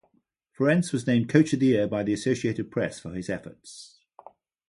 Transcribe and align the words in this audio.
Ferentz 0.57 0.91
was 0.91 1.05
named 1.05 1.29
Coach 1.29 1.53
of 1.53 1.59
the 1.59 1.67
Year 1.67 1.87
by 1.87 2.01
the 2.01 2.11
Associated 2.13 2.71
Press 2.71 2.99
for 2.99 3.11
his 3.13 3.29
efforts. 3.29 3.99